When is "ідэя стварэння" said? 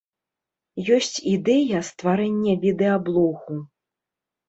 1.35-2.59